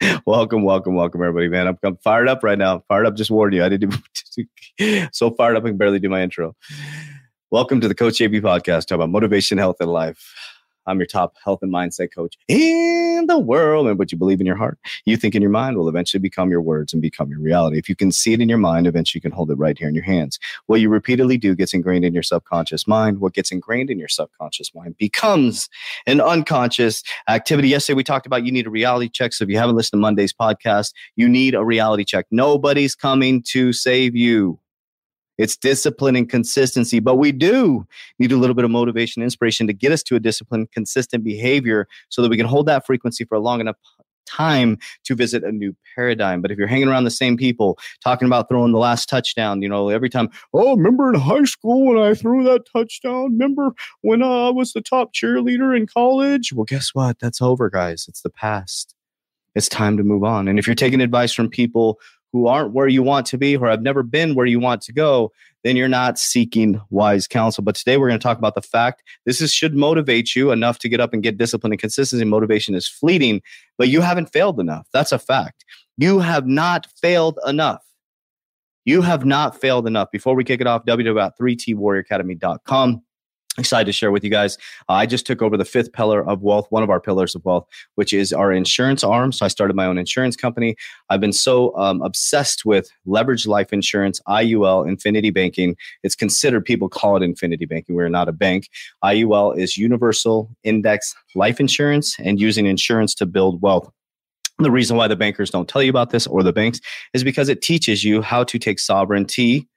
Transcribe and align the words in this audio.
welcome, 0.26 0.62
welcome, 0.62 0.94
welcome, 0.94 1.22
everybody, 1.22 1.48
man. 1.48 1.68
I'm, 1.68 1.78
I'm, 1.82 1.96
fired 1.98 2.28
up 2.28 2.42
right 2.42 2.58
now. 2.58 2.82
Fired 2.88 3.06
up. 3.06 3.16
Just 3.16 3.30
warned 3.30 3.54
you. 3.54 3.64
I 3.64 3.68
didn't 3.68 3.94
do 4.78 5.06
so 5.12 5.30
fired 5.30 5.56
up. 5.56 5.64
I 5.64 5.68
can 5.68 5.76
barely 5.76 5.98
do 5.98 6.08
my 6.08 6.22
intro. 6.22 6.54
Welcome 7.50 7.80
to 7.80 7.88
the 7.88 7.94
Coach 7.94 8.14
JV 8.14 8.42
podcast. 8.42 8.86
Talk 8.86 8.96
about 8.96 9.10
motivation, 9.10 9.56
health, 9.58 9.76
and 9.80 9.90
life. 9.90 10.34
I'm 10.86 10.98
your 10.98 11.06
top 11.06 11.34
health 11.44 11.60
and 11.62 11.72
mindset 11.72 12.14
coach 12.14 12.36
in 12.48 13.24
the 13.26 13.38
world. 13.38 13.86
And 13.88 13.98
what 13.98 14.12
you 14.12 14.18
believe 14.18 14.40
in 14.40 14.46
your 14.46 14.56
heart, 14.56 14.78
you 15.04 15.16
think 15.16 15.34
in 15.34 15.42
your 15.42 15.50
mind 15.50 15.76
will 15.76 15.88
eventually 15.88 16.20
become 16.20 16.50
your 16.50 16.62
words 16.62 16.92
and 16.92 17.02
become 17.02 17.30
your 17.30 17.40
reality. 17.40 17.78
If 17.78 17.88
you 17.88 17.96
can 17.96 18.12
see 18.12 18.32
it 18.32 18.40
in 18.40 18.48
your 18.48 18.58
mind, 18.58 18.86
eventually 18.86 19.18
you 19.18 19.22
can 19.22 19.32
hold 19.32 19.50
it 19.50 19.54
right 19.56 19.76
here 19.78 19.88
in 19.88 19.94
your 19.94 20.04
hands. 20.04 20.38
What 20.66 20.80
you 20.80 20.88
repeatedly 20.88 21.38
do 21.38 21.54
gets 21.54 21.74
ingrained 21.74 22.04
in 22.04 22.14
your 22.14 22.22
subconscious 22.22 22.86
mind. 22.86 23.20
What 23.20 23.34
gets 23.34 23.50
ingrained 23.50 23.90
in 23.90 23.98
your 23.98 24.08
subconscious 24.08 24.74
mind 24.74 24.96
becomes 24.98 25.68
an 26.06 26.20
unconscious 26.20 27.02
activity. 27.28 27.68
Yesterday 27.68 27.96
we 27.96 28.04
talked 28.04 28.26
about 28.26 28.44
you 28.44 28.52
need 28.52 28.66
a 28.66 28.70
reality 28.70 29.08
check. 29.08 29.32
So 29.32 29.44
if 29.44 29.50
you 29.50 29.58
haven't 29.58 29.76
listened 29.76 29.98
to 29.98 30.02
Monday's 30.02 30.32
podcast, 30.32 30.92
you 31.16 31.28
need 31.28 31.54
a 31.54 31.64
reality 31.64 32.04
check. 32.04 32.26
Nobody's 32.30 32.94
coming 32.94 33.42
to 33.48 33.72
save 33.72 34.14
you. 34.14 34.58
It's 35.38 35.56
discipline 35.56 36.16
and 36.16 36.28
consistency, 36.28 37.00
but 37.00 37.16
we 37.16 37.32
do 37.32 37.86
need 38.18 38.32
a 38.32 38.36
little 38.36 38.54
bit 38.54 38.64
of 38.64 38.70
motivation, 38.70 39.22
inspiration 39.22 39.66
to 39.66 39.72
get 39.72 39.92
us 39.92 40.02
to 40.04 40.16
a 40.16 40.20
disciplined, 40.20 40.72
consistent 40.72 41.24
behavior 41.24 41.86
so 42.08 42.22
that 42.22 42.28
we 42.28 42.36
can 42.36 42.46
hold 42.46 42.66
that 42.66 42.86
frequency 42.86 43.24
for 43.24 43.34
a 43.34 43.40
long 43.40 43.60
enough 43.60 43.76
time 44.26 44.76
to 45.04 45.14
visit 45.14 45.44
a 45.44 45.52
new 45.52 45.74
paradigm. 45.94 46.42
But 46.42 46.50
if 46.50 46.58
you're 46.58 46.66
hanging 46.66 46.88
around 46.88 47.04
the 47.04 47.10
same 47.10 47.36
people, 47.36 47.78
talking 48.02 48.26
about 48.26 48.48
throwing 48.48 48.72
the 48.72 48.78
last 48.78 49.08
touchdown, 49.08 49.62
you 49.62 49.68
know, 49.68 49.88
every 49.88 50.10
time, 50.10 50.28
oh, 50.52 50.76
remember 50.76 51.08
in 51.12 51.20
high 51.20 51.44
school 51.44 51.86
when 51.86 51.98
I 51.98 52.14
threw 52.14 52.44
that 52.44 52.64
touchdown? 52.70 53.32
Remember 53.32 53.72
when 54.02 54.22
uh, 54.22 54.48
I 54.48 54.50
was 54.50 54.72
the 54.72 54.80
top 54.80 55.14
cheerleader 55.14 55.76
in 55.76 55.86
college? 55.86 56.52
Well, 56.52 56.64
guess 56.64 56.90
what? 56.92 57.18
That's 57.20 57.40
over, 57.40 57.70
guys. 57.70 58.06
It's 58.08 58.22
the 58.22 58.30
past. 58.30 58.94
It's 59.54 59.68
time 59.68 59.96
to 59.96 60.02
move 60.02 60.22
on. 60.22 60.48
And 60.48 60.58
if 60.58 60.66
you're 60.66 60.74
taking 60.74 61.00
advice 61.00 61.32
from 61.32 61.48
people 61.48 61.98
who 62.32 62.46
aren't 62.46 62.72
where 62.72 62.88
you 62.88 63.02
want 63.02 63.26
to 63.26 63.38
be 63.38 63.56
or 63.56 63.68
have 63.68 63.82
never 63.82 64.02
been 64.02 64.34
where 64.34 64.46
you 64.46 64.60
want 64.60 64.82
to 64.82 64.92
go, 64.92 65.32
then 65.64 65.76
you're 65.76 65.88
not 65.88 66.18
seeking 66.18 66.80
wise 66.90 67.26
counsel. 67.26 67.64
But 67.64 67.74
today 67.74 67.96
we're 67.96 68.08
going 68.08 68.20
to 68.20 68.22
talk 68.22 68.38
about 68.38 68.54
the 68.54 68.62
fact 68.62 69.02
this 69.24 69.40
is, 69.40 69.52
should 69.52 69.74
motivate 69.74 70.36
you 70.36 70.50
enough 70.50 70.78
to 70.80 70.88
get 70.88 71.00
up 71.00 71.12
and 71.12 71.22
get 71.22 71.38
discipline 71.38 71.72
and 71.72 71.80
consistency. 71.80 72.24
Motivation 72.24 72.74
is 72.74 72.88
fleeting, 72.88 73.42
but 73.78 73.88
you 73.88 74.00
haven't 74.00 74.32
failed 74.32 74.60
enough. 74.60 74.86
That's 74.92 75.12
a 75.12 75.18
fact. 75.18 75.64
You 75.96 76.18
have 76.18 76.46
not 76.46 76.86
failed 77.00 77.38
enough. 77.46 77.82
You 78.84 79.02
have 79.02 79.24
not 79.24 79.60
failed 79.60 79.86
enough. 79.86 80.10
Before 80.12 80.34
we 80.34 80.44
kick 80.44 80.60
it 80.60 80.66
off, 80.66 80.84
www.3twarrioracademy.com 80.84 83.02
excited 83.58 83.86
to 83.86 83.92
share 83.92 84.10
with 84.10 84.24
you 84.24 84.30
guys. 84.30 84.56
Uh, 84.88 84.94
I 84.94 85.06
just 85.06 85.26
took 85.26 85.42
over 85.42 85.56
the 85.56 85.64
fifth 85.64 85.92
pillar 85.92 86.26
of 86.28 86.42
wealth, 86.42 86.66
one 86.70 86.82
of 86.82 86.90
our 86.90 87.00
pillars 87.00 87.34
of 87.34 87.44
wealth, 87.44 87.66
which 87.94 88.12
is 88.12 88.32
our 88.32 88.52
insurance 88.52 89.02
arm. 89.02 89.32
So 89.32 89.44
I 89.44 89.48
started 89.48 89.74
my 89.74 89.86
own 89.86 89.98
insurance 89.98 90.36
company. 90.36 90.76
I've 91.10 91.20
been 91.20 91.32
so 91.32 91.76
um, 91.76 92.02
obsessed 92.02 92.64
with 92.64 92.90
leverage 93.06 93.46
life 93.46 93.72
insurance, 93.72 94.20
IUL, 94.28 94.88
infinity 94.88 95.30
banking. 95.30 95.76
It's 96.02 96.14
considered, 96.14 96.64
people 96.64 96.88
call 96.88 97.16
it 97.16 97.22
infinity 97.22 97.66
banking. 97.66 97.94
We're 97.94 98.08
not 98.08 98.28
a 98.28 98.32
bank. 98.32 98.68
IUL 99.04 99.56
is 99.58 99.76
universal 99.76 100.50
index 100.64 101.14
life 101.34 101.60
insurance 101.60 102.16
and 102.18 102.40
using 102.40 102.66
insurance 102.66 103.14
to 103.16 103.26
build 103.26 103.62
wealth. 103.62 103.90
The 104.58 104.70
reason 104.70 104.96
why 104.96 105.06
the 105.06 105.16
bankers 105.16 105.50
don't 105.50 105.68
tell 105.68 105.82
you 105.82 105.90
about 105.90 106.10
this 106.10 106.26
or 106.26 106.42
the 106.42 106.52
banks 106.52 106.80
is 107.12 107.22
because 107.22 107.50
it 107.50 107.60
teaches 107.60 108.04
you 108.04 108.22
how 108.22 108.42
to 108.44 108.58
take 108.58 108.78
sovereignty 108.78 109.68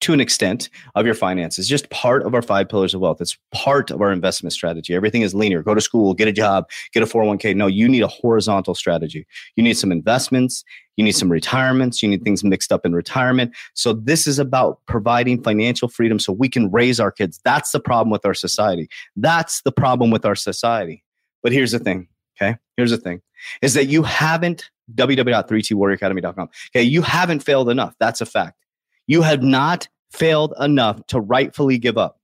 to 0.00 0.12
an 0.12 0.20
extent 0.20 0.68
of 0.94 1.04
your 1.04 1.14
finances 1.14 1.68
just 1.68 1.90
part 1.90 2.22
of 2.22 2.34
our 2.34 2.42
five 2.42 2.68
pillars 2.68 2.94
of 2.94 3.00
wealth. 3.00 3.20
It's 3.20 3.36
part 3.52 3.90
of 3.90 4.00
our 4.00 4.12
investment 4.12 4.52
strategy. 4.52 4.94
Everything 4.94 5.22
is 5.22 5.34
linear. 5.34 5.62
Go 5.62 5.74
to 5.74 5.80
school 5.80 6.14
get 6.14 6.28
a 6.28 6.32
job 6.32 6.68
get 6.92 7.02
a 7.02 7.06
401k 7.06 7.54
no 7.56 7.66
you 7.66 7.88
need 7.88 8.02
a 8.02 8.08
horizontal 8.08 8.74
strategy. 8.74 9.26
You 9.56 9.62
need 9.62 9.74
some 9.74 9.92
investments. 9.92 10.64
You 10.96 11.04
need 11.04 11.12
some 11.12 11.30
retirements. 11.30 12.02
You 12.02 12.08
need 12.08 12.24
things 12.24 12.42
mixed 12.42 12.72
up 12.72 12.84
in 12.84 12.92
retirement. 12.92 13.54
So 13.74 13.92
this 13.92 14.26
is 14.26 14.38
about 14.38 14.80
providing 14.86 15.42
financial 15.42 15.88
freedom 15.88 16.18
so 16.18 16.32
we 16.32 16.48
can 16.48 16.70
raise 16.72 16.98
our 16.98 17.12
kids. 17.12 17.40
That's 17.44 17.70
the 17.70 17.80
problem 17.80 18.10
with 18.10 18.26
our 18.26 18.34
society. 18.34 18.88
That's 19.14 19.62
the 19.62 19.72
problem 19.72 20.10
with 20.10 20.24
our 20.24 20.34
society. 20.34 21.04
But 21.42 21.52
here's 21.52 21.72
the 21.72 21.78
thing 21.78 22.08
okay? 22.40 22.56
Here's 22.76 22.90
the 22.90 22.98
thing. 22.98 23.22
Is 23.62 23.74
that 23.74 23.86
you 23.86 24.02
haven't 24.02 24.70
www.3twarrioracademy.com 24.94 26.48
okay 26.74 26.82
you 26.82 27.02
haven't 27.02 27.42
failed 27.42 27.68
enough. 27.68 27.94
That's 28.00 28.20
a 28.20 28.26
fact 28.26 28.58
you 29.08 29.22
have 29.22 29.42
not 29.42 29.88
failed 30.12 30.54
enough 30.60 31.04
to 31.08 31.18
rightfully 31.18 31.78
give 31.78 31.98
up. 31.98 32.20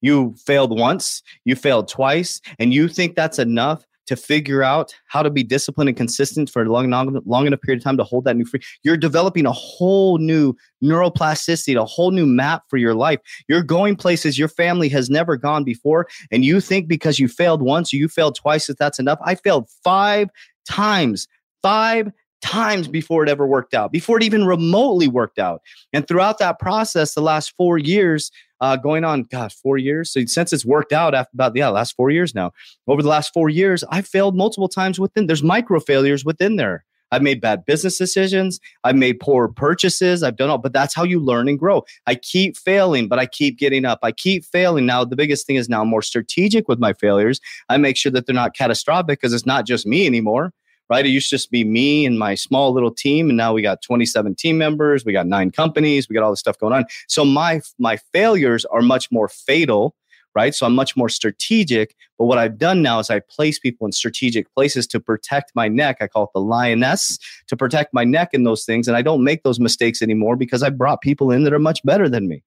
You 0.00 0.36
failed 0.46 0.78
once, 0.78 1.22
you 1.44 1.56
failed 1.56 1.88
twice, 1.88 2.40
and 2.60 2.72
you 2.72 2.86
think 2.86 3.16
that's 3.16 3.40
enough 3.40 3.84
to 4.06 4.16
figure 4.16 4.62
out 4.62 4.94
how 5.08 5.22
to 5.22 5.28
be 5.28 5.42
disciplined 5.42 5.88
and 5.88 5.96
consistent 5.96 6.48
for 6.48 6.62
a 6.62 6.72
long, 6.72 6.88
long, 6.88 7.20
long 7.26 7.46
enough 7.46 7.60
period 7.60 7.80
of 7.80 7.84
time 7.84 7.98
to 7.98 8.04
hold 8.04 8.24
that 8.24 8.36
new 8.36 8.44
free. 8.44 8.60
You're 8.82 8.96
developing 8.96 9.44
a 9.44 9.52
whole 9.52 10.16
new 10.16 10.54
neuroplasticity, 10.82 11.78
a 11.78 11.84
whole 11.84 12.10
new 12.10 12.24
map 12.24 12.62
for 12.68 12.78
your 12.78 12.94
life. 12.94 13.20
You're 13.48 13.62
going 13.62 13.96
places 13.96 14.38
your 14.38 14.48
family 14.48 14.88
has 14.88 15.10
never 15.10 15.36
gone 15.36 15.62
before. 15.62 16.06
And 16.30 16.42
you 16.42 16.60
think 16.60 16.88
because 16.88 17.18
you 17.18 17.28
failed 17.28 17.60
once 17.60 17.92
you 17.92 18.08
failed 18.08 18.34
twice 18.34 18.66
that 18.68 18.78
that's 18.78 18.98
enough. 18.98 19.18
I 19.22 19.34
failed 19.34 19.68
five 19.84 20.30
times, 20.66 21.28
five 21.62 22.10
times 22.40 22.88
before 22.88 23.22
it 23.22 23.28
ever 23.28 23.46
worked 23.46 23.74
out, 23.74 23.92
before 23.92 24.16
it 24.16 24.22
even 24.22 24.46
remotely 24.46 25.08
worked 25.08 25.38
out. 25.38 25.62
And 25.92 26.06
throughout 26.06 26.38
that 26.38 26.58
process, 26.58 27.14
the 27.14 27.20
last 27.20 27.54
four 27.56 27.78
years, 27.78 28.30
uh, 28.60 28.76
going 28.76 29.04
on, 29.04 29.22
gosh, 29.24 29.54
four 29.54 29.78
years. 29.78 30.12
So 30.12 30.24
since 30.26 30.52
it's 30.52 30.64
worked 30.64 30.92
out 30.92 31.14
after 31.14 31.30
about, 31.34 31.56
yeah, 31.56 31.68
last 31.68 31.94
four 31.96 32.10
years 32.10 32.34
now, 32.34 32.52
over 32.86 33.02
the 33.02 33.08
last 33.08 33.32
four 33.32 33.48
years, 33.48 33.84
I 33.90 34.02
failed 34.02 34.36
multiple 34.36 34.68
times 34.68 34.98
within, 34.98 35.26
there's 35.26 35.42
micro 35.42 35.80
failures 35.80 36.24
within 36.24 36.56
there. 36.56 36.84
I've 37.10 37.22
made 37.22 37.40
bad 37.40 37.64
business 37.64 37.96
decisions. 37.96 38.60
I've 38.84 38.96
made 38.96 39.18
poor 39.18 39.48
purchases. 39.48 40.22
I've 40.22 40.36
done 40.36 40.50
all, 40.50 40.58
but 40.58 40.74
that's 40.74 40.94
how 40.94 41.04
you 41.04 41.20
learn 41.20 41.48
and 41.48 41.58
grow. 41.58 41.84
I 42.06 42.16
keep 42.16 42.56
failing, 42.56 43.08
but 43.08 43.18
I 43.18 43.24
keep 43.24 43.58
getting 43.58 43.86
up. 43.86 44.00
I 44.02 44.12
keep 44.12 44.44
failing. 44.44 44.84
Now, 44.84 45.04
the 45.04 45.16
biggest 45.16 45.46
thing 45.46 45.56
is 45.56 45.70
now 45.70 45.80
I'm 45.80 45.88
more 45.88 46.02
strategic 46.02 46.68
with 46.68 46.78
my 46.78 46.92
failures. 46.92 47.40
I 47.70 47.78
make 47.78 47.96
sure 47.96 48.12
that 48.12 48.26
they're 48.26 48.34
not 48.34 48.54
catastrophic 48.54 49.20
because 49.20 49.32
it's 49.32 49.46
not 49.46 49.64
just 49.64 49.86
me 49.86 50.06
anymore 50.06 50.52
right? 50.88 51.04
It 51.04 51.10
used 51.10 51.30
to 51.30 51.36
just 51.36 51.50
be 51.50 51.64
me 51.64 52.06
and 52.06 52.18
my 52.18 52.34
small 52.34 52.72
little 52.72 52.90
team, 52.90 53.28
and 53.28 53.36
now 53.36 53.52
we 53.52 53.62
got 53.62 53.82
27 53.82 54.34
team 54.34 54.58
members, 54.58 55.04
we 55.04 55.12
got 55.12 55.26
nine 55.26 55.50
companies, 55.50 56.08
we 56.08 56.14
got 56.14 56.22
all 56.22 56.30
this 56.30 56.40
stuff 56.40 56.58
going 56.58 56.72
on. 56.72 56.84
So 57.08 57.24
my 57.24 57.60
my 57.78 57.96
failures 58.12 58.64
are 58.66 58.82
much 58.82 59.10
more 59.10 59.28
fatal, 59.28 59.94
right? 60.34 60.54
So 60.54 60.66
I'm 60.66 60.74
much 60.74 60.96
more 60.96 61.08
strategic. 61.08 61.94
But 62.18 62.26
what 62.26 62.38
I've 62.38 62.58
done 62.58 62.82
now 62.82 62.98
is 62.98 63.10
I 63.10 63.20
place 63.20 63.58
people 63.58 63.86
in 63.86 63.92
strategic 63.92 64.52
places 64.54 64.86
to 64.88 65.00
protect 65.00 65.52
my 65.54 65.68
neck. 65.68 65.98
I 66.00 66.06
call 66.06 66.24
it 66.24 66.30
the 66.34 66.40
lioness 66.40 67.18
to 67.48 67.56
protect 67.56 67.94
my 67.94 68.04
neck 68.04 68.30
in 68.32 68.44
those 68.44 68.64
things, 68.64 68.88
and 68.88 68.96
I 68.96 69.02
don't 69.02 69.24
make 69.24 69.42
those 69.42 69.60
mistakes 69.60 70.02
anymore 70.02 70.36
because 70.36 70.62
I 70.62 70.70
brought 70.70 71.00
people 71.00 71.30
in 71.30 71.44
that 71.44 71.52
are 71.52 71.58
much 71.58 71.82
better 71.84 72.08
than 72.08 72.28
me. 72.28 72.42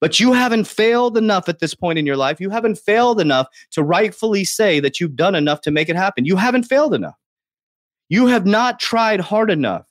But 0.00 0.20
you 0.20 0.32
haven't 0.32 0.68
failed 0.68 1.16
enough 1.16 1.48
at 1.48 1.58
this 1.58 1.74
point 1.74 1.98
in 1.98 2.06
your 2.06 2.16
life. 2.16 2.40
You 2.40 2.50
haven't 2.50 2.78
failed 2.78 3.20
enough 3.20 3.48
to 3.72 3.82
rightfully 3.82 4.44
say 4.44 4.78
that 4.80 5.00
you've 5.00 5.16
done 5.16 5.34
enough 5.34 5.60
to 5.62 5.72
make 5.72 5.88
it 5.88 5.96
happen. 5.96 6.24
You 6.24 6.36
haven't 6.36 6.64
failed 6.64 6.94
enough. 6.94 7.16
You 8.08 8.26
have 8.26 8.46
not 8.46 8.80
tried 8.80 9.20
hard 9.20 9.50
enough. 9.50 9.86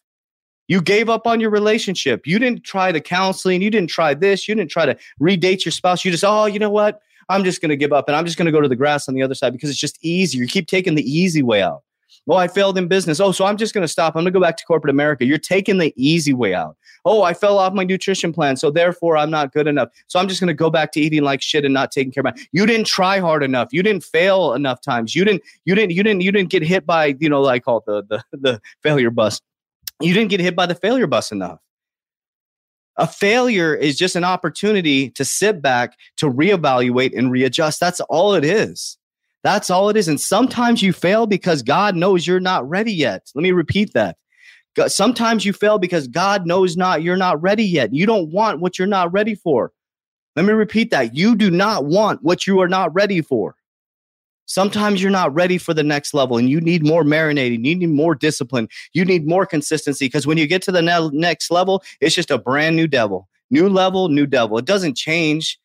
You 0.67 0.81
gave 0.81 1.09
up 1.09 1.25
on 1.25 1.39
your 1.39 1.49
relationship. 1.49 2.27
You 2.27 2.39
didn't 2.39 2.63
try 2.63 2.91
the 2.91 2.99
counseling. 2.99 3.61
You 3.61 3.69
didn't 3.69 3.89
try 3.89 4.13
this. 4.13 4.47
You 4.47 4.55
didn't 4.55 4.71
try 4.71 4.85
to 4.85 4.97
redate 5.21 5.63
your 5.63 5.71
spouse. 5.71 6.03
You 6.03 6.11
just, 6.11 6.25
oh, 6.25 6.45
you 6.45 6.59
know 6.59 6.69
what? 6.69 7.01
I'm 7.29 7.43
just 7.43 7.61
going 7.61 7.69
to 7.69 7.77
give 7.77 7.93
up 7.93 8.07
and 8.07 8.15
I'm 8.15 8.25
just 8.25 8.37
going 8.37 8.45
to 8.47 8.51
go 8.51 8.61
to 8.61 8.67
the 8.67 8.75
grass 8.75 9.07
on 9.07 9.15
the 9.15 9.21
other 9.21 9.35
side 9.35 9.53
because 9.53 9.69
it's 9.69 9.79
just 9.79 9.97
easier. 10.03 10.41
You 10.41 10.47
keep 10.47 10.67
taking 10.67 10.95
the 10.95 11.09
easy 11.09 11.41
way 11.41 11.61
out. 11.61 11.83
Oh, 12.29 12.35
I 12.35 12.47
failed 12.47 12.77
in 12.77 12.87
business. 12.87 13.19
Oh, 13.19 13.31
so 13.31 13.45
I'm 13.45 13.57
just 13.57 13.73
going 13.73 13.83
to 13.83 13.87
stop. 13.87 14.15
I'm 14.15 14.23
going 14.23 14.25
to 14.25 14.31
go 14.31 14.41
back 14.41 14.57
to 14.57 14.65
corporate 14.65 14.89
America. 14.89 15.25
You're 15.25 15.37
taking 15.37 15.77
the 15.77 15.93
easy 15.95 16.33
way 16.33 16.53
out. 16.53 16.75
Oh, 17.05 17.23
I 17.23 17.33
fell 17.33 17.59
off 17.59 17.73
my 17.73 17.83
nutrition 17.83 18.33
plan. 18.33 18.57
So 18.57 18.71
therefore, 18.71 19.17
I'm 19.17 19.31
not 19.31 19.53
good 19.53 19.67
enough. 19.67 19.89
So 20.07 20.19
I'm 20.19 20.27
just 20.27 20.39
going 20.39 20.47
to 20.47 20.53
go 20.53 20.69
back 20.69 20.91
to 20.93 20.99
eating 20.99 21.23
like 21.23 21.41
shit 21.41 21.65
and 21.65 21.73
not 21.73 21.91
taking 21.91 22.11
care 22.11 22.21
of 22.21 22.25
my. 22.25 22.33
You 22.51 22.65
didn't 22.65 22.87
try 22.87 23.19
hard 23.19 23.43
enough. 23.43 23.69
You 23.71 23.83
didn't 23.83 24.03
fail 24.03 24.53
enough 24.53 24.81
times. 24.81 25.15
You 25.15 25.25
didn't, 25.25 25.43
you 25.65 25.75
didn't, 25.75 25.91
you 25.91 26.03
didn't, 26.03 26.21
you 26.21 26.31
didn't 26.31 26.49
get 26.49 26.63
hit 26.63 26.85
by, 26.85 27.15
you 27.19 27.29
know, 27.29 27.45
I 27.45 27.59
call 27.59 27.83
the, 27.85 28.03
the, 28.03 28.23
the 28.31 28.61
failure 28.83 29.11
bus. 29.11 29.41
You 30.01 30.13
didn't 30.13 30.29
get 30.29 30.39
hit 30.39 30.55
by 30.55 30.65
the 30.65 30.75
failure 30.75 31.07
bus 31.07 31.31
enough. 31.31 31.59
A 32.97 33.07
failure 33.07 33.75
is 33.75 33.95
just 33.95 34.15
an 34.15 34.23
opportunity 34.23 35.11
to 35.11 35.23
sit 35.23 35.61
back, 35.61 35.97
to 36.17 36.29
reevaluate 36.29 37.15
and 37.17 37.31
readjust. 37.31 37.79
That's 37.79 37.99
all 38.01 38.33
it 38.33 38.43
is. 38.43 38.97
That's 39.43 39.69
all 39.69 39.89
it 39.89 39.97
is. 39.97 40.07
And 40.07 40.19
sometimes 40.19 40.81
you 40.81 40.91
fail 40.93 41.27
because 41.27 41.61
God 41.61 41.95
knows 41.95 42.25
you're 42.25 42.39
not 42.39 42.67
ready 42.67 42.91
yet. 42.91 43.31
Let 43.35 43.43
me 43.43 43.51
repeat 43.51 43.93
that. 43.93 44.17
Sometimes 44.87 45.45
you 45.45 45.53
fail 45.53 45.79
because 45.79 46.07
God 46.07 46.45
knows 46.45 46.77
not 46.77 47.01
you're 47.01 47.17
not 47.17 47.41
ready 47.41 47.63
yet. 47.63 47.93
You 47.93 48.05
don't 48.05 48.31
want 48.31 48.59
what 48.59 48.77
you're 48.77 48.87
not 48.87 49.11
ready 49.11 49.35
for. 49.35 49.71
Let 50.35 50.45
me 50.45 50.53
repeat 50.53 50.91
that. 50.91 51.15
You 51.15 51.35
do 51.35 51.49
not 51.49 51.85
want 51.85 52.21
what 52.23 52.45
you 52.45 52.61
are 52.61 52.67
not 52.67 52.93
ready 52.93 53.21
for. 53.21 53.55
Sometimes 54.45 55.01
you're 55.01 55.11
not 55.11 55.33
ready 55.33 55.57
for 55.57 55.73
the 55.73 55.83
next 55.83 56.13
level 56.13 56.37
and 56.37 56.49
you 56.49 56.61
need 56.61 56.85
more 56.85 57.03
marinating. 57.03 57.65
You 57.65 57.75
need 57.75 57.89
more 57.89 58.15
discipline. 58.15 58.69
You 58.93 59.03
need 59.03 59.27
more 59.27 59.45
consistency 59.45 60.05
because 60.05 60.25
when 60.25 60.37
you 60.37 60.47
get 60.47 60.61
to 60.63 60.71
the 60.71 60.81
ne- 60.81 61.09
next 61.11 61.51
level, 61.51 61.83
it's 61.99 62.15
just 62.15 62.31
a 62.31 62.37
brand 62.37 62.75
new 62.75 62.87
devil. 62.87 63.27
New 63.49 63.67
level, 63.67 64.09
new 64.09 64.25
devil. 64.25 64.57
It 64.57 64.65
doesn't 64.65 64.95
change. 64.95 65.59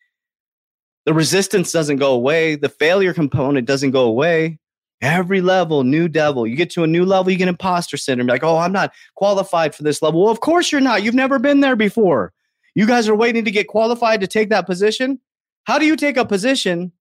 The 1.05 1.13
resistance 1.13 1.71
doesn't 1.71 1.97
go 1.97 2.13
away. 2.13 2.55
The 2.55 2.69
failure 2.69 3.13
component 3.13 3.67
doesn't 3.67 3.91
go 3.91 4.05
away. 4.05 4.59
Every 5.03 5.41
level, 5.41 5.83
new 5.83 6.07
devil. 6.07 6.47
You 6.47 6.55
get 6.55 6.71
to 6.71 6.83
a 6.83 6.87
new 6.87 7.05
level, 7.05 7.31
you 7.31 7.37
get 7.37 7.47
imposter 7.47 7.97
syndrome. 7.97 8.27
You're 8.27 8.35
like, 8.35 8.43
oh, 8.43 8.57
I'm 8.57 8.71
not 8.71 8.91
qualified 9.13 9.75
for 9.75 9.83
this 9.83 10.01
level. 10.01 10.23
Well, 10.23 10.31
of 10.31 10.39
course 10.39 10.71
you're 10.71 10.81
not. 10.81 11.03
You've 11.03 11.13
never 11.13 11.37
been 11.37 11.59
there 11.59 11.75
before. 11.75 12.33
You 12.73 12.87
guys 12.87 13.07
are 13.07 13.15
waiting 13.15 13.45
to 13.45 13.51
get 13.51 13.67
qualified 13.67 14.21
to 14.21 14.27
take 14.27 14.49
that 14.49 14.65
position. 14.65 15.19
How 15.65 15.77
do 15.77 15.85
you 15.85 15.95
take 15.95 16.17
a 16.17 16.25
position 16.25 16.91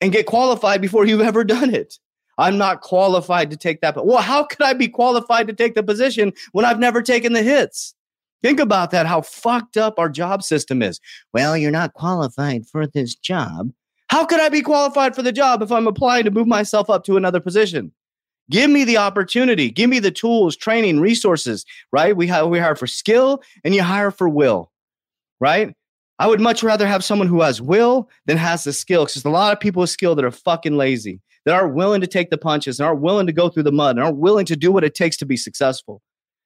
and 0.00 0.12
get 0.12 0.26
qualified 0.26 0.80
before 0.80 1.06
you've 1.06 1.20
ever 1.20 1.44
done 1.44 1.74
it. 1.74 1.98
I'm 2.36 2.58
not 2.58 2.80
qualified 2.80 3.50
to 3.50 3.56
take 3.56 3.80
that. 3.80 3.94
But 3.94 4.06
well, 4.06 4.20
how 4.20 4.44
could 4.44 4.62
I 4.62 4.72
be 4.72 4.88
qualified 4.88 5.46
to 5.46 5.52
take 5.52 5.74
the 5.74 5.82
position 5.82 6.32
when 6.52 6.64
I've 6.64 6.78
never 6.78 7.00
taken 7.00 7.32
the 7.32 7.42
hits? 7.42 7.94
Think 8.42 8.60
about 8.60 8.90
that, 8.90 9.06
how 9.06 9.22
fucked 9.22 9.78
up 9.78 9.98
our 9.98 10.10
job 10.10 10.42
system 10.42 10.82
is. 10.82 11.00
Well, 11.32 11.56
you're 11.56 11.70
not 11.70 11.94
qualified 11.94 12.66
for 12.66 12.86
this 12.86 13.14
job. 13.14 13.72
How 14.14 14.24
could 14.24 14.38
I 14.38 14.48
be 14.48 14.62
qualified 14.62 15.16
for 15.16 15.22
the 15.22 15.32
job 15.32 15.60
if 15.60 15.72
I'm 15.72 15.88
applying 15.88 16.22
to 16.22 16.30
move 16.30 16.46
myself 16.46 16.88
up 16.88 17.02
to 17.06 17.16
another 17.16 17.40
position? 17.40 17.90
Give 18.48 18.70
me 18.70 18.84
the 18.84 18.96
opportunity. 18.96 19.72
Give 19.72 19.90
me 19.90 19.98
the 19.98 20.12
tools, 20.12 20.56
training, 20.56 21.00
resources, 21.00 21.66
right? 21.90 22.16
We, 22.16 22.28
have, 22.28 22.46
we 22.46 22.60
hire 22.60 22.76
for 22.76 22.86
skill 22.86 23.42
and 23.64 23.74
you 23.74 23.82
hire 23.82 24.12
for 24.12 24.28
will, 24.28 24.70
right? 25.40 25.74
I 26.20 26.28
would 26.28 26.40
much 26.40 26.62
rather 26.62 26.86
have 26.86 27.02
someone 27.02 27.26
who 27.26 27.40
has 27.40 27.60
will 27.60 28.08
than 28.26 28.36
has 28.36 28.62
the 28.62 28.72
skill 28.72 29.02
because 29.02 29.14
there's 29.14 29.24
a 29.24 29.30
lot 29.30 29.52
of 29.52 29.58
people 29.58 29.80
with 29.80 29.90
skill 29.90 30.14
that 30.14 30.24
are 30.24 30.30
fucking 30.30 30.76
lazy, 30.76 31.20
that 31.44 31.52
aren't 31.52 31.74
willing 31.74 32.00
to 32.00 32.06
take 32.06 32.30
the 32.30 32.38
punches 32.38 32.78
and 32.78 32.86
aren't 32.86 33.00
willing 33.00 33.26
to 33.26 33.32
go 33.32 33.48
through 33.48 33.64
the 33.64 33.72
mud 33.72 33.96
and 33.96 34.04
aren't 34.04 34.18
willing 34.18 34.46
to 34.46 34.54
do 34.54 34.70
what 34.70 34.84
it 34.84 34.94
takes 34.94 35.16
to 35.16 35.26
be 35.26 35.36
successful. 35.36 36.00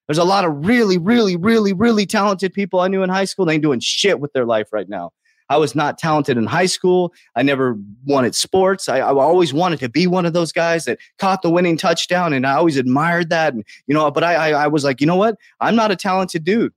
There's 0.07 0.17
a 0.17 0.25
lot 0.25 0.47
of 0.47 0.67
really, 0.67 0.97
really, 0.97 1.37
really, 1.37 1.75
really 1.75 2.07
talented 2.07 2.55
people 2.55 2.81
I 2.81 2.89
knew 2.89 3.03
in 3.03 3.11
high 3.11 3.27
school. 3.27 3.45
They 3.45 3.53
ain't 3.53 3.63
doing 3.63 3.81
shit 3.81 4.21
with 4.21 4.33
their 4.33 4.47
life 4.47 4.73
right 4.73 4.89
now. 4.89 5.11
I 5.49 5.57
was 5.57 5.75
not 5.75 5.99
talented 5.99 6.37
in 6.37 6.47
high 6.47 6.67
school. 6.67 7.13
I 7.35 7.43
never 7.43 7.79
wanted 8.05 8.35
sports. 8.35 8.89
I, 8.89 8.99
I, 8.99 9.13
always 9.13 9.55
wanted 9.55 9.81
to 9.81 9.89
be 9.89 10.07
one 10.07 10.27
of 10.27 10.33
those 10.33 10.53
guys 10.53 10.85
that 10.85 10.99
caught 11.19 11.43
the 11.43 11.51
winning 11.51 11.77
touchdown, 11.77 12.33
and 12.33 12.47
I 12.47 12.55
always 12.55 12.77
admired 12.77 13.31
that. 13.31 13.55
And 13.55 13.65
you 13.87 13.95
know, 13.95 14.11
but 14.11 14.25
I, 14.25 14.35
I, 14.35 14.65
I 14.65 14.67
was 14.67 14.85
like, 14.85 15.01
you 15.01 15.07
know 15.07 15.17
what? 15.17 15.37
I'm 15.61 15.77
not 15.77 15.91
a 15.91 15.97
talented 15.97 16.45
dude. 16.45 16.73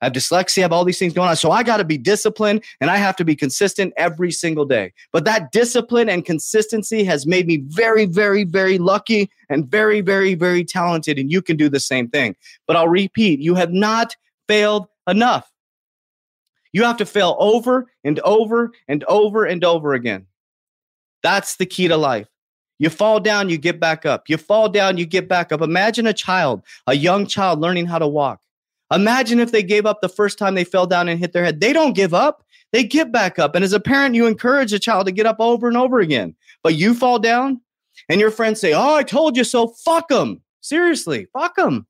I 0.00 0.06
have 0.06 0.12
dyslexia, 0.12 0.58
I 0.58 0.62
have 0.62 0.72
all 0.72 0.84
these 0.84 0.98
things 0.98 1.14
going 1.14 1.30
on. 1.30 1.36
So 1.36 1.50
I 1.50 1.62
got 1.62 1.78
to 1.78 1.84
be 1.84 1.96
disciplined 1.96 2.62
and 2.80 2.90
I 2.90 2.96
have 2.96 3.16
to 3.16 3.24
be 3.24 3.34
consistent 3.34 3.94
every 3.96 4.30
single 4.30 4.66
day. 4.66 4.92
But 5.12 5.24
that 5.24 5.50
discipline 5.50 6.10
and 6.10 6.26
consistency 6.26 7.04
has 7.04 7.26
made 7.26 7.46
me 7.46 7.62
very, 7.68 8.04
very, 8.04 8.44
very 8.44 8.76
lucky 8.76 9.30
and 9.48 9.66
very, 9.66 10.02
very, 10.02 10.34
very 10.34 10.62
talented. 10.62 11.18
And 11.18 11.32
you 11.32 11.40
can 11.40 11.56
do 11.56 11.70
the 11.70 11.80
same 11.80 12.08
thing. 12.08 12.36
But 12.66 12.76
I'll 12.76 12.88
repeat 12.88 13.40
you 13.40 13.54
have 13.54 13.72
not 13.72 14.14
failed 14.46 14.88
enough. 15.08 15.50
You 16.74 16.82
have 16.82 16.96
to 16.96 17.06
fail 17.06 17.36
over 17.38 17.86
and 18.02 18.18
over 18.20 18.72
and 18.88 19.04
over 19.04 19.44
and 19.44 19.64
over 19.64 19.94
again. 19.94 20.26
That's 21.22 21.54
the 21.54 21.66
key 21.66 21.86
to 21.86 21.96
life. 21.96 22.26
You 22.80 22.90
fall 22.90 23.20
down, 23.20 23.48
you 23.48 23.58
get 23.58 23.78
back 23.78 24.04
up. 24.04 24.24
You 24.28 24.36
fall 24.36 24.68
down, 24.68 24.98
you 24.98 25.06
get 25.06 25.28
back 25.28 25.52
up. 25.52 25.62
Imagine 25.62 26.08
a 26.08 26.12
child, 26.12 26.62
a 26.88 26.94
young 26.96 27.28
child 27.28 27.60
learning 27.60 27.86
how 27.86 28.00
to 28.00 28.08
walk. 28.08 28.40
Imagine 28.92 29.38
if 29.38 29.52
they 29.52 29.62
gave 29.62 29.86
up 29.86 30.00
the 30.00 30.08
first 30.08 30.36
time 30.36 30.56
they 30.56 30.64
fell 30.64 30.84
down 30.84 31.08
and 31.08 31.20
hit 31.20 31.32
their 31.32 31.44
head. 31.44 31.60
They 31.60 31.72
don't 31.72 31.94
give 31.94 32.12
up, 32.12 32.44
they 32.72 32.82
get 32.82 33.12
back 33.12 33.38
up. 33.38 33.54
And 33.54 33.64
as 33.64 33.72
a 33.72 33.78
parent, 33.78 34.16
you 34.16 34.26
encourage 34.26 34.72
a 34.72 34.80
child 34.80 35.06
to 35.06 35.12
get 35.12 35.26
up 35.26 35.36
over 35.38 35.68
and 35.68 35.76
over 35.76 36.00
again. 36.00 36.34
But 36.64 36.74
you 36.74 36.92
fall 36.92 37.20
down 37.20 37.60
and 38.08 38.20
your 38.20 38.32
friends 38.32 38.60
say, 38.60 38.72
Oh, 38.72 38.96
I 38.96 39.04
told 39.04 39.36
you 39.36 39.44
so. 39.44 39.68
Fuck 39.68 40.08
them. 40.08 40.42
Seriously, 40.60 41.28
fuck 41.32 41.54
them. 41.54 41.86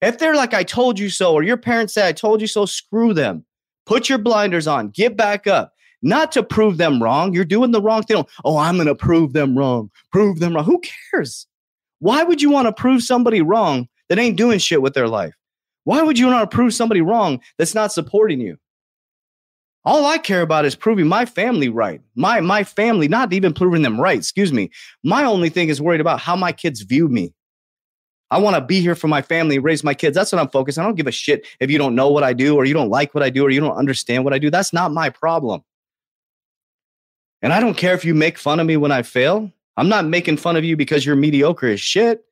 If 0.00 0.18
they're 0.18 0.36
like, 0.36 0.54
I 0.54 0.62
told 0.62 1.00
you 1.00 1.10
so, 1.10 1.34
or 1.34 1.42
your 1.42 1.56
parents 1.56 1.94
say, 1.94 2.06
I 2.06 2.12
told 2.12 2.40
you 2.40 2.46
so, 2.46 2.64
screw 2.64 3.12
them. 3.12 3.44
Put 3.88 4.10
your 4.10 4.18
blinders 4.18 4.66
on, 4.66 4.90
get 4.90 5.16
back 5.16 5.46
up. 5.46 5.72
Not 6.02 6.30
to 6.32 6.42
prove 6.42 6.76
them 6.76 7.02
wrong. 7.02 7.32
You're 7.32 7.44
doing 7.44 7.72
the 7.72 7.80
wrong 7.80 8.02
thing. 8.02 8.24
Oh, 8.44 8.58
I'm 8.58 8.76
going 8.76 8.86
to 8.86 8.94
prove 8.94 9.32
them 9.32 9.56
wrong. 9.56 9.90
Prove 10.12 10.38
them 10.38 10.54
wrong. 10.54 10.64
Who 10.64 10.80
cares? 11.10 11.46
Why 11.98 12.22
would 12.22 12.40
you 12.40 12.50
want 12.50 12.66
to 12.66 12.72
prove 12.72 13.02
somebody 13.02 13.40
wrong 13.40 13.88
that 14.08 14.18
ain't 14.18 14.36
doing 14.36 14.58
shit 14.58 14.82
with 14.82 14.92
their 14.92 15.08
life? 15.08 15.34
Why 15.84 16.02
would 16.02 16.18
you 16.18 16.26
want 16.26 16.48
to 16.48 16.54
prove 16.54 16.74
somebody 16.74 17.00
wrong 17.00 17.40
that's 17.56 17.74
not 17.74 17.90
supporting 17.90 18.40
you? 18.40 18.58
All 19.86 20.04
I 20.04 20.18
care 20.18 20.42
about 20.42 20.66
is 20.66 20.76
proving 20.76 21.08
my 21.08 21.24
family 21.24 21.70
right. 21.70 22.02
My 22.14 22.40
my 22.40 22.64
family, 22.64 23.08
not 23.08 23.32
even 23.32 23.54
proving 23.54 23.80
them 23.80 23.98
right, 23.98 24.18
excuse 24.18 24.52
me. 24.52 24.70
My 25.02 25.24
only 25.24 25.48
thing 25.48 25.70
is 25.70 25.80
worried 25.80 26.02
about 26.02 26.20
how 26.20 26.36
my 26.36 26.52
kids 26.52 26.82
view 26.82 27.08
me. 27.08 27.32
I 28.30 28.38
want 28.38 28.56
to 28.56 28.60
be 28.60 28.80
here 28.80 28.94
for 28.94 29.08
my 29.08 29.22
family, 29.22 29.58
raise 29.58 29.82
my 29.82 29.94
kids. 29.94 30.14
That's 30.14 30.32
what 30.32 30.40
I'm 30.40 30.48
focused. 30.48 30.78
On. 30.78 30.84
I 30.84 30.88
don't 30.88 30.96
give 30.96 31.06
a 31.06 31.12
shit 31.12 31.46
if 31.60 31.70
you 31.70 31.78
don't 31.78 31.94
know 31.94 32.10
what 32.10 32.24
I 32.24 32.32
do 32.32 32.56
or 32.56 32.64
you 32.64 32.74
don't 32.74 32.90
like 32.90 33.14
what 33.14 33.22
I 33.22 33.30
do 33.30 33.44
or 33.44 33.50
you 33.50 33.60
don't 33.60 33.76
understand 33.76 34.24
what 34.24 34.34
I 34.34 34.38
do. 34.38 34.50
That's 34.50 34.72
not 34.72 34.92
my 34.92 35.08
problem. 35.08 35.62
And 37.40 37.52
I 37.52 37.60
don't 37.60 37.76
care 37.76 37.94
if 37.94 38.04
you 38.04 38.14
make 38.14 38.36
fun 38.36 38.60
of 38.60 38.66
me 38.66 38.76
when 38.76 38.92
I 38.92 39.02
fail. 39.02 39.50
I'm 39.76 39.88
not 39.88 40.04
making 40.04 40.38
fun 40.38 40.56
of 40.56 40.64
you 40.64 40.76
because 40.76 41.06
you're 41.06 41.16
mediocre 41.16 41.68
as 41.68 41.80
shit. 41.80 42.24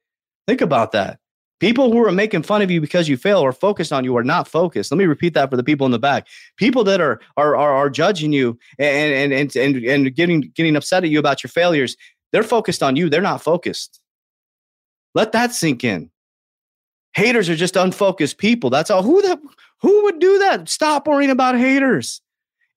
Think 0.46 0.60
about 0.60 0.92
that. 0.92 1.18
People 1.58 1.90
who 1.90 2.04
are 2.04 2.12
making 2.12 2.42
fun 2.42 2.60
of 2.60 2.70
you 2.70 2.80
because 2.82 3.08
you 3.08 3.16
fail 3.16 3.38
or 3.38 3.52
focused 3.52 3.92
on 3.92 4.04
you 4.04 4.16
are 4.16 4.24
not 4.24 4.46
focused. 4.46 4.90
Let 4.90 4.98
me 4.98 5.06
repeat 5.06 5.32
that 5.34 5.48
for 5.48 5.56
the 5.56 5.64
people 5.64 5.86
in 5.86 5.92
the 5.92 5.98
back. 5.98 6.26
People 6.56 6.84
that 6.84 7.00
are 7.00 7.20
are 7.38 7.56
are, 7.56 7.72
are 7.72 7.88
judging 7.88 8.32
you 8.32 8.58
and, 8.78 9.32
and 9.32 9.32
and 9.32 9.56
and 9.56 9.84
and 9.84 10.14
getting 10.14 10.40
getting 10.54 10.76
upset 10.76 11.04
at 11.04 11.10
you 11.10 11.18
about 11.18 11.42
your 11.42 11.48
failures, 11.48 11.96
they're 12.32 12.42
focused 12.42 12.82
on 12.82 12.94
you. 12.94 13.08
They're 13.08 13.22
not 13.22 13.40
focused. 13.40 14.00
Let 15.16 15.32
that 15.32 15.54
sink 15.54 15.82
in. 15.82 16.10
Haters 17.14 17.48
are 17.48 17.56
just 17.56 17.74
unfocused 17.74 18.36
people. 18.36 18.68
That's 18.68 18.90
all. 18.90 19.02
Who 19.02 19.22
that 19.22 19.40
who 19.80 20.02
would 20.04 20.18
do 20.18 20.38
that? 20.40 20.68
Stop 20.68 21.08
worrying 21.08 21.30
about 21.30 21.56
haters. 21.56 22.20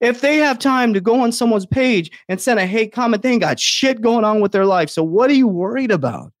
If 0.00 0.22
they 0.22 0.38
have 0.38 0.58
time 0.58 0.94
to 0.94 1.02
go 1.02 1.20
on 1.20 1.32
someone's 1.32 1.66
page 1.66 2.10
and 2.30 2.40
send 2.40 2.58
a 2.58 2.66
hate 2.66 2.94
comment, 2.94 3.22
they 3.22 3.32
ain't 3.32 3.42
got 3.42 3.60
shit 3.60 4.00
going 4.00 4.24
on 4.24 4.40
with 4.40 4.52
their 4.52 4.64
life. 4.64 4.88
So 4.88 5.02
what 5.02 5.28
are 5.28 5.34
you 5.34 5.48
worried 5.48 5.90
about? 5.90 6.32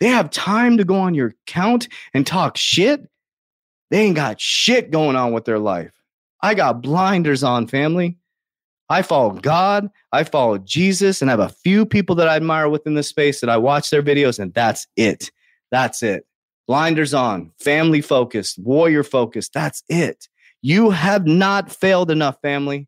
They 0.00 0.08
have 0.08 0.30
time 0.30 0.76
to 0.78 0.84
go 0.84 0.96
on 0.96 1.14
your 1.14 1.32
account 1.46 1.86
and 2.12 2.26
talk 2.26 2.56
shit. 2.56 3.08
They 3.92 4.00
ain't 4.00 4.16
got 4.16 4.40
shit 4.40 4.90
going 4.90 5.14
on 5.14 5.32
with 5.32 5.44
their 5.44 5.60
life. 5.60 5.92
I 6.42 6.54
got 6.54 6.82
blinders 6.82 7.44
on, 7.44 7.68
family. 7.68 8.16
I 8.92 9.00
follow 9.00 9.30
God, 9.30 9.88
I 10.12 10.22
follow 10.22 10.58
Jesus, 10.58 11.22
and 11.22 11.30
I 11.30 11.32
have 11.32 11.40
a 11.40 11.48
few 11.48 11.86
people 11.86 12.14
that 12.16 12.28
I 12.28 12.36
admire 12.36 12.68
within 12.68 12.92
the 12.92 13.02
space 13.02 13.40
that 13.40 13.48
I 13.48 13.56
watch 13.56 13.88
their 13.88 14.02
videos, 14.02 14.38
and 14.38 14.52
that's 14.52 14.86
it. 14.98 15.30
That's 15.70 16.02
it. 16.02 16.26
Blinders 16.68 17.14
on, 17.14 17.52
family 17.58 18.02
focused, 18.02 18.58
warrior 18.58 19.02
focused. 19.02 19.54
That's 19.54 19.82
it. 19.88 20.28
You 20.60 20.90
have 20.90 21.26
not 21.26 21.72
failed 21.72 22.10
enough, 22.10 22.36
family. 22.42 22.86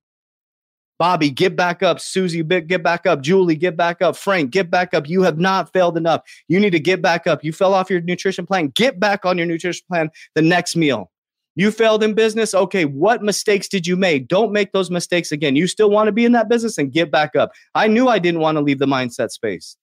Bobby, 0.98 1.30
get 1.30 1.56
back 1.56 1.82
up. 1.82 1.98
Susie, 2.00 2.42
get 2.42 2.82
back 2.82 3.06
up. 3.06 3.22
Julie, 3.22 3.56
get 3.56 3.74
back 3.74 4.02
up. 4.02 4.14
Frank, 4.14 4.50
get 4.50 4.70
back 4.70 4.92
up. 4.92 5.08
You 5.08 5.22
have 5.22 5.38
not 5.38 5.72
failed 5.72 5.96
enough. 5.96 6.20
You 6.48 6.60
need 6.60 6.70
to 6.70 6.80
get 6.80 7.00
back 7.00 7.26
up. 7.26 7.42
You 7.42 7.50
fell 7.50 7.72
off 7.72 7.88
your 7.88 8.02
nutrition 8.02 8.44
plan. 8.44 8.68
Get 8.74 9.00
back 9.00 9.24
on 9.24 9.38
your 9.38 9.46
nutrition 9.46 9.86
plan 9.90 10.10
the 10.34 10.42
next 10.42 10.76
meal. 10.76 11.10
You 11.56 11.70
failed 11.70 12.02
in 12.02 12.14
business. 12.14 12.52
Okay, 12.52 12.84
what 12.84 13.22
mistakes 13.22 13.68
did 13.68 13.86
you 13.86 13.96
make? 13.96 14.26
Don't 14.28 14.52
make 14.52 14.72
those 14.72 14.90
mistakes 14.90 15.30
again. 15.30 15.54
You 15.54 15.66
still 15.66 15.90
want 15.90 16.08
to 16.08 16.12
be 16.12 16.24
in 16.24 16.32
that 16.32 16.48
business 16.48 16.78
and 16.78 16.92
get 16.92 17.10
back 17.10 17.36
up. 17.36 17.52
I 17.74 17.86
knew 17.86 18.08
I 18.08 18.18
didn't 18.18 18.40
want 18.40 18.56
to 18.56 18.62
leave 18.62 18.80
the 18.80 18.86
mindset 18.86 19.30
space, 19.30 19.76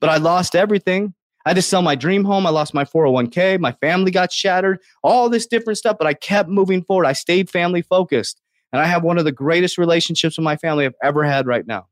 but 0.00 0.10
I 0.10 0.16
lost 0.16 0.56
everything. 0.56 1.14
I 1.44 1.50
had 1.50 1.56
to 1.56 1.62
sell 1.62 1.82
my 1.82 1.94
dream 1.94 2.24
home. 2.24 2.46
I 2.46 2.50
lost 2.50 2.74
my 2.74 2.84
401k. 2.84 3.58
My 3.58 3.72
family 3.72 4.10
got 4.10 4.32
shattered, 4.32 4.78
all 5.02 5.28
this 5.28 5.46
different 5.46 5.78
stuff, 5.78 5.96
but 5.98 6.06
I 6.06 6.14
kept 6.14 6.48
moving 6.48 6.82
forward. 6.84 7.06
I 7.06 7.12
stayed 7.12 7.50
family 7.50 7.82
focused. 7.82 8.40
And 8.72 8.80
I 8.80 8.86
have 8.86 9.02
one 9.02 9.18
of 9.18 9.24
the 9.24 9.32
greatest 9.32 9.76
relationships 9.76 10.38
with 10.38 10.44
my 10.44 10.56
family 10.56 10.86
I've 10.86 10.94
ever 11.02 11.24
had 11.24 11.46
right 11.46 11.66
now. 11.66 11.86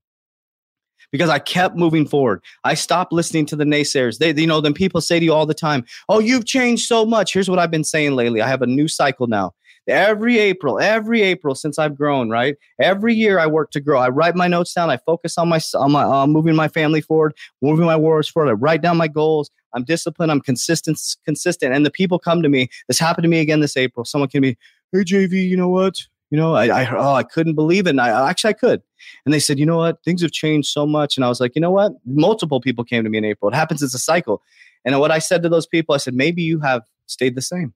Because 1.13 1.31
I 1.31 1.39
kept 1.39 1.77
moving 1.77 2.07
forward. 2.07 2.43
I 2.65 2.75
stopped 2.75 3.13
listening 3.13 3.47
to 3.47 3.57
the 3.57 3.65
naysayers. 3.65 4.19
They, 4.19 4.33
you 4.33 4.47
know, 4.47 4.61
then 4.61 4.75
people 4.75 5.01
say 5.01 5.19
to 5.19 5.25
you 5.25 5.33
all 5.33 5.47
the 5.47 5.55
time, 5.55 5.85
Oh, 6.09 6.19
you've 6.19 6.47
changed 6.47 6.87
so 6.87 7.05
much. 7.05 7.33
Here's 7.33 7.51
what 7.51 7.59
I've 7.59 7.71
been 7.71 7.85
saying 7.85 8.17
lately. 8.17 8.41
I 8.43 8.49
have 8.49 8.63
a 8.63 8.67
new 8.67 8.89
cycle 8.89 9.27
now. 9.27 9.53
Every 9.89 10.39
April, 10.39 10.79
every 10.79 11.23
April 11.23 11.55
since 11.55 11.79
I've 11.79 11.97
grown, 11.97 12.29
right? 12.31 12.57
Every 12.81 13.15
year 13.15 13.39
I 13.39 13.47
work 13.47 13.71
to 13.73 13.81
grow. 13.81 13.99
I 13.99 14.09
write 14.09 14.37
my 14.37 14.47
notes 14.47 14.73
down. 14.73 14.91
I 14.91 14.99
focus 14.99 15.37
on 15.39 15.49
my 15.49 15.61
on 15.75 15.91
my 15.91 16.03
uh, 16.03 16.27
moving 16.27 16.55
my 16.55 16.69
family 16.69 17.01
forward, 17.01 17.35
moving 17.63 17.87
my 17.87 17.97
wars 17.97 18.29
forward. 18.29 18.51
I 18.51 18.53
write 18.53 18.83
down 18.83 18.99
my 18.99 19.09
goals. 19.09 19.51
I'm 19.73 19.85
disciplined. 19.85 20.31
I'm 20.31 20.41
consistent. 20.41 21.01
Consistent. 21.25 21.75
And 21.75 21.85
the 21.85 21.91
people 21.91 22.19
come 22.19 22.43
to 22.43 22.49
me. 22.49 22.69
This 22.89 22.99
happened 22.99 23.25
to 23.25 23.29
me 23.29 23.41
again 23.41 23.61
this 23.61 23.77
April. 23.77 24.05
Someone 24.05 24.29
can 24.29 24.43
be, 24.43 24.57
hey 24.93 25.01
JV, 25.01 25.49
you 25.49 25.57
know 25.57 25.69
what? 25.69 25.97
You 26.31 26.39
know, 26.39 26.55
I, 26.55 26.67
I 26.83 26.97
oh 26.97 27.15
I 27.15 27.23
couldn't 27.25 27.55
believe 27.55 27.87
it. 27.87 27.91
And 27.91 28.01
I 28.01 28.29
actually 28.29 28.51
I 28.51 28.55
could. 28.55 28.83
And 29.25 29.35
they 29.35 29.41
said, 29.41 29.59
you 29.59 29.67
know 29.67 29.79
what? 29.79 30.03
Things 30.05 30.23
have 30.23 30.31
changed 30.31 30.69
so 30.69 30.87
much. 30.87 31.17
And 31.17 31.25
I 31.25 31.29
was 31.29 31.41
like, 31.41 31.55
you 31.55 31.61
know 31.61 31.71
what? 31.71 31.93
Multiple 32.07 32.61
people 32.61 32.85
came 32.85 33.03
to 33.03 33.11
me 33.11 33.19
in 33.19 33.25
April. 33.25 33.51
It 33.51 33.55
happens. 33.55 33.83
It's 33.83 33.95
a 33.95 33.99
cycle. 33.99 34.43
And 34.85 34.99
what 35.01 35.11
I 35.11 35.19
said 35.19 35.43
to 35.43 35.49
those 35.49 35.67
people, 35.67 35.95
I 35.95 35.99
said, 35.99 36.15
maybe 36.15 36.43
you 36.43 36.61
have 36.61 36.83
stayed 37.07 37.35
the 37.35 37.43
same 37.43 37.75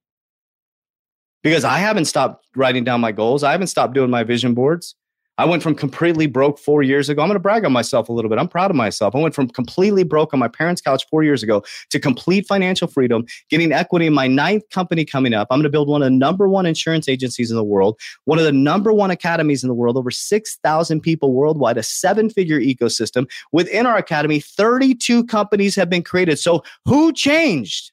because 1.43 1.65
I 1.65 1.79
haven't 1.79 2.07
stopped 2.07 2.47
writing 2.57 2.85
down 2.85 3.01
my 3.01 3.13
goals. 3.13 3.43
I 3.43 3.53
haven't 3.53 3.67
stopped 3.67 3.95
doing 3.95 4.11
my 4.11 4.23
vision 4.23 4.55
boards. 4.55 4.95
I 5.37 5.45
went 5.45 5.65
from 5.65 5.75
completely 5.75 6.29
broke 6.29 6.61
four 6.61 6.83
years 6.83 7.09
ago. 7.09 7.21
I'm 7.21 7.29
going 7.29 7.35
to 7.35 7.41
brag 7.41 7.65
on 7.65 7.73
myself 7.73 8.09
a 8.09 8.13
little 8.13 8.29
bit. 8.29 8.39
I'm 8.39 8.47
proud 8.47 8.71
of 8.71 8.77
myself. 8.77 9.17
I 9.17 9.19
went 9.19 9.35
from 9.35 9.49
completely 9.49 10.05
broke 10.05 10.33
on 10.33 10.39
my 10.39 10.47
parents' 10.47 10.81
couch 10.81 11.05
four 11.11 11.25
years 11.25 11.43
ago 11.43 11.65
to 11.91 11.99
complete 11.99 12.47
financial 12.47 12.87
freedom, 12.87 13.25
getting 13.51 13.73
equity 13.73 14.07
in 14.07 14.15
my 14.15 14.29
ninth 14.29 14.63
company 14.71 15.05
coming 15.05 15.35
up. 15.35 15.49
I'm 15.51 15.59
going 15.59 15.65
to 15.65 15.71
build 15.71 15.89
one 15.89 16.03
of 16.03 16.07
the 16.07 16.11
number 16.11 16.49
one 16.49 16.67
insurance 16.67 17.09
agencies 17.09 17.51
in 17.51 17.57
the 17.57 17.65
world, 17.65 17.99
one 18.27 18.39
of 18.39 18.45
the 18.45 18.53
number 18.53 18.93
one 18.93 19.11
academies 19.11 19.65
in 19.65 19.69
the 19.69 19.75
world, 19.75 19.97
over 19.97 20.13
6,000 20.13 21.01
people 21.01 21.33
worldwide, 21.33 21.79
a 21.79 21.83
seven 21.83 22.31
figure 22.31 22.61
ecosystem. 22.61 23.29
Within 23.51 23.87
our 23.87 23.97
academy, 23.97 24.39
32 24.39 25.25
companies 25.25 25.75
have 25.75 25.91
been 25.91 26.05
created. 26.05 26.39
So 26.39 26.63
who 26.85 27.13
changed? 27.13 27.91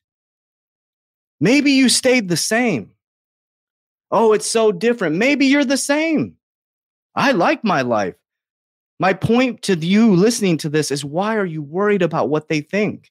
Maybe 1.40 1.72
you 1.72 1.90
stayed 1.90 2.30
the 2.30 2.38
same. 2.38 2.92
Oh, 4.12 4.34
it's 4.34 4.46
so 4.46 4.72
different. 4.72 5.16
Maybe 5.16 5.48
you're 5.48 5.66
the 5.66 5.78
same. 5.78 6.36
I 7.16 7.32
like 7.32 7.64
my 7.64 7.82
life. 7.82 8.16
My 9.00 9.14
point 9.14 9.64
to 9.64 9.76
you 9.76 10.16
listening 10.16 10.58
to 10.58 10.70
this 10.70 10.92
is 10.92 11.04
why 11.04 11.36
are 11.36 11.46
you 11.46 11.62
worried 11.62 12.02
about 12.02 12.30
what 12.30 12.48
they 12.48 12.62
think? 12.62 13.10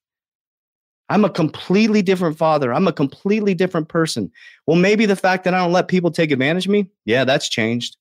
I'm 1.08 1.24
a 1.24 1.30
completely 1.30 2.02
different 2.02 2.38
father. 2.38 2.72
I'm 2.72 2.86
a 2.86 2.92
completely 2.92 3.52
different 3.52 3.88
person. 3.88 4.30
Well, 4.66 4.76
maybe 4.76 5.04
the 5.06 5.16
fact 5.16 5.42
that 5.44 5.54
I 5.54 5.58
don't 5.58 5.72
let 5.72 5.88
people 5.88 6.12
take 6.12 6.30
advantage 6.30 6.66
of 6.66 6.72
me, 6.72 6.88
yeah, 7.04 7.24
that's 7.24 7.48
changed. 7.48 7.96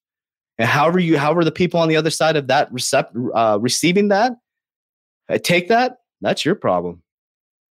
And 0.59 0.69
however 0.69 0.99
you, 0.99 1.17
however 1.17 1.43
the 1.43 1.51
people 1.51 1.79
on 1.79 1.89
the 1.89 1.95
other 1.95 2.11
side 2.11 2.35
of 2.35 2.47
that 2.47 2.71
recept, 2.71 3.11
uh, 3.33 3.57
receiving 3.59 4.09
that, 4.09 4.33
uh, 5.27 5.39
take 5.43 5.69
that, 5.69 5.97
that's 6.21 6.45
your 6.45 6.53
problem. 6.53 7.01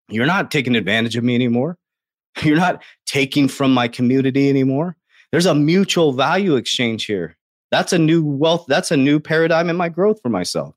You're 0.10 0.26
not 0.26 0.50
taking 0.50 0.76
advantage 0.76 1.16
of 1.16 1.24
me 1.24 1.36
anymore. 1.36 1.78
You're 2.44 2.58
not 2.58 2.82
taking 3.06 3.48
from 3.48 3.74
my 3.74 3.88
community 3.88 4.50
anymore. 4.50 4.96
There's 5.32 5.46
a 5.46 5.54
mutual 5.54 6.14
value 6.14 6.56
exchange 6.56 7.06
here. 7.06 7.38
That's 7.72 7.94
a 7.94 8.00
new 8.00 8.24
wealth. 8.26 8.66
That's 8.68 8.92
a 8.92 8.98
new 8.98 9.20
paradigm 9.20 9.70
in 9.70 9.78
my 9.78 9.90
growth 9.90 10.22
for 10.22 10.30
myself. 10.30 10.76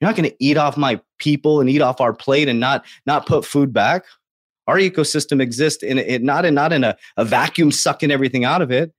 You're 0.00 0.08
not 0.10 0.16
going 0.16 0.28
to 0.28 0.36
eat 0.38 0.56
off 0.56 0.76
my 0.76 1.00
people 1.18 1.60
and 1.60 1.70
eat 1.70 1.80
off 1.80 2.00
our 2.00 2.12
plate 2.12 2.48
and 2.48 2.60
not 2.60 2.84
not 3.06 3.26
put 3.26 3.44
food 3.44 3.72
back. 3.72 4.04
Our 4.66 4.76
ecosystem 4.76 5.40
exists 5.40 5.82
in 5.82 5.98
it 5.98 6.22
not 6.22 6.44
in 6.44 6.54
not 6.54 6.72
in 6.72 6.84
a, 6.84 6.96
a 7.16 7.24
vacuum 7.24 7.70
sucking 7.70 8.10
everything 8.10 8.44
out 8.44 8.62
of 8.62 8.70
it. 8.70 8.92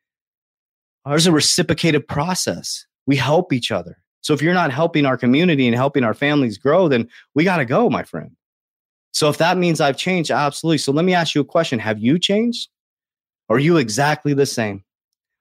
Ours 1.06 1.28
a 1.28 1.32
reciprocated 1.32 2.08
process. 2.08 2.86
We 3.06 3.16
help 3.16 3.54
each 3.54 3.72
other. 3.72 3.98
So 4.22 4.34
if 4.34 4.42
you're 4.42 4.56
not 4.56 4.72
helping 4.72 5.06
our 5.06 5.18
community 5.18 5.68
and 5.68 5.76
helping 5.76 6.04
our 6.04 6.16
families 6.16 6.58
grow, 6.58 6.88
then 6.88 7.08
we 7.36 7.44
got 7.44 7.58
to 7.58 7.66
go, 7.66 7.92
my 7.92 8.04
friend. 8.04 8.32
So 9.14 9.30
if 9.30 9.38
that 9.38 9.58
means 9.58 9.80
I've 9.80 9.98
changed, 9.98 10.32
absolutely. 10.32 10.80
So 10.80 10.92
let 10.92 11.06
me 11.06 11.14
ask 11.14 11.36
you 11.36 11.42
a 11.42 11.46
question. 11.46 11.78
Have 11.78 12.00
you 12.00 12.18
changed? 12.18 12.70
Are 13.50 13.60
you 13.60 13.78
exactly 13.78 14.34
the 14.34 14.48
same? 14.48 14.84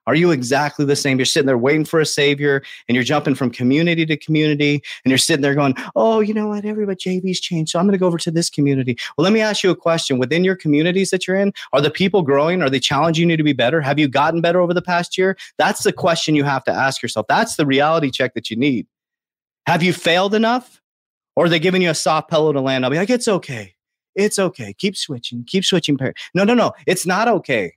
Are 0.07 0.15
you 0.15 0.31
exactly 0.31 0.85
the 0.85 0.95
same? 0.95 1.17
You're 1.17 1.25
sitting 1.25 1.47
there 1.47 1.57
waiting 1.57 1.85
for 1.85 1.99
a 1.99 2.05
savior 2.05 2.63
and 2.87 2.95
you're 2.95 3.03
jumping 3.03 3.35
from 3.35 3.49
community 3.49 4.05
to 4.05 4.17
community 4.17 4.81
and 5.03 5.11
you're 5.11 5.17
sitting 5.17 5.41
there 5.41 5.55
going, 5.55 5.75
Oh, 5.95 6.19
you 6.19 6.33
know 6.33 6.47
what? 6.47 6.65
Everybody 6.65 6.97
JV's 6.97 7.39
changed. 7.39 7.71
So 7.71 7.79
I'm 7.79 7.85
going 7.85 7.93
to 7.93 7.97
go 7.97 8.07
over 8.07 8.17
to 8.17 8.31
this 8.31 8.49
community. 8.49 8.97
Well, 9.17 9.23
let 9.23 9.33
me 9.33 9.41
ask 9.41 9.63
you 9.63 9.69
a 9.71 9.75
question. 9.75 10.17
Within 10.17 10.43
your 10.43 10.55
communities 10.55 11.09
that 11.11 11.27
you're 11.27 11.37
in, 11.37 11.53
are 11.73 11.81
the 11.81 11.91
people 11.91 12.21
growing? 12.21 12.61
Are 12.61 12.69
they 12.69 12.79
challenging 12.79 13.29
you 13.29 13.37
to 13.37 13.43
be 13.43 13.53
better? 13.53 13.81
Have 13.81 13.99
you 13.99 14.07
gotten 14.07 14.41
better 14.41 14.61
over 14.61 14.73
the 14.73 14.81
past 14.81 15.17
year? 15.17 15.37
That's 15.57 15.83
the 15.83 15.93
question 15.93 16.35
you 16.35 16.43
have 16.43 16.63
to 16.65 16.71
ask 16.71 17.01
yourself. 17.01 17.25
That's 17.27 17.55
the 17.55 17.65
reality 17.65 18.11
check 18.11 18.33
that 18.33 18.49
you 18.49 18.57
need. 18.57 18.87
Have 19.67 19.81
you 19.81 19.93
failed 19.93 20.35
enough? 20.35 20.81
Or 21.35 21.45
are 21.45 21.49
they 21.49 21.59
giving 21.59 21.81
you 21.81 21.89
a 21.89 21.95
soft 21.95 22.29
pillow 22.29 22.53
to 22.53 22.61
land? 22.61 22.85
I'll 22.85 22.91
be 22.91 22.97
like, 22.97 23.09
it's 23.09 23.27
okay. 23.27 23.75
It's 24.15 24.39
okay. 24.39 24.73
Keep 24.73 24.95
switching. 24.95 25.43
Keep 25.43 25.65
switching. 25.65 25.97
No, 26.33 26.43
no, 26.43 26.53
no. 26.53 26.73
It's 26.87 27.05
not 27.05 27.27
okay. 27.27 27.73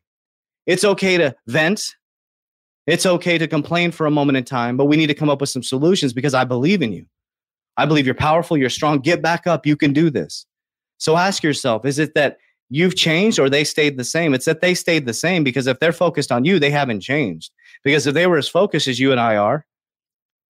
It's 0.66 0.84
okay 0.84 1.16
to 1.16 1.34
vent. 1.46 1.96
It's 2.88 3.04
okay 3.04 3.36
to 3.36 3.46
complain 3.46 3.90
for 3.90 4.06
a 4.06 4.10
moment 4.10 4.38
in 4.38 4.44
time, 4.44 4.78
but 4.78 4.86
we 4.86 4.96
need 4.96 5.08
to 5.08 5.14
come 5.14 5.28
up 5.28 5.42
with 5.42 5.50
some 5.50 5.62
solutions 5.62 6.14
because 6.14 6.32
I 6.32 6.44
believe 6.44 6.80
in 6.80 6.90
you. 6.90 7.04
I 7.76 7.84
believe 7.84 8.06
you're 8.06 8.14
powerful, 8.14 8.56
you're 8.56 8.70
strong. 8.70 9.00
Get 9.00 9.20
back 9.20 9.46
up. 9.46 9.66
You 9.66 9.76
can 9.76 9.92
do 9.92 10.08
this. 10.08 10.46
So 10.96 11.18
ask 11.18 11.42
yourself 11.42 11.84
is 11.84 11.98
it 11.98 12.14
that 12.14 12.38
you've 12.70 12.96
changed 12.96 13.38
or 13.38 13.50
they 13.50 13.62
stayed 13.62 13.98
the 13.98 14.04
same? 14.04 14.32
It's 14.32 14.46
that 14.46 14.62
they 14.62 14.74
stayed 14.74 15.04
the 15.04 15.12
same 15.12 15.44
because 15.44 15.66
if 15.66 15.78
they're 15.80 15.92
focused 15.92 16.32
on 16.32 16.46
you, 16.46 16.58
they 16.58 16.70
haven't 16.70 17.00
changed. 17.00 17.52
Because 17.84 18.06
if 18.06 18.14
they 18.14 18.26
were 18.26 18.38
as 18.38 18.48
focused 18.48 18.88
as 18.88 18.98
you 18.98 19.12
and 19.12 19.20
I 19.20 19.36
are, 19.36 19.66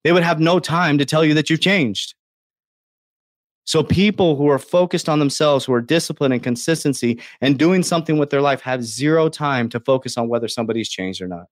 they 0.05 0.13
would 0.13 0.23
have 0.23 0.39
no 0.39 0.61
time 0.61 0.97
to 0.99 1.05
tell 1.05 1.25
you 1.25 1.35
that 1.35 1.51
you've 1.51 1.61
changed. 1.61 2.15
So 3.65 3.83
people 3.83 4.37
who 4.37 4.49
are 4.49 4.61
focused 4.61 5.09
on 5.09 5.19
themselves, 5.19 5.65
who 5.65 5.75
are 5.75 5.81
disciplined 5.81 6.35
and 6.35 6.43
consistency 6.43 7.21
and 7.41 7.59
doing 7.59 7.83
something 7.83 8.17
with 8.17 8.31
their 8.31 8.43
life 8.43 8.61
have 8.61 8.85
zero 8.85 9.29
time 9.29 9.69
to 9.71 9.81
focus 9.81 10.17
on 10.17 10.29
whether 10.29 10.47
somebody's 10.47 10.89
changed 10.89 11.21
or 11.21 11.27
not. 11.27 11.47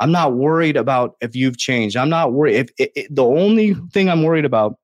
I'm 0.00 0.12
not 0.12 0.34
worried 0.34 0.76
about 0.76 1.16
if 1.20 1.36
you've 1.36 1.56
changed. 1.56 1.96
I'm 1.96 2.08
not 2.08 2.32
worried. 2.32 2.56
If 2.56 2.70
it, 2.78 2.92
it, 2.96 3.14
the 3.14 3.24
only 3.24 3.74
thing 3.92 4.08
I'm 4.08 4.22
worried 4.22 4.44
about 4.44 4.76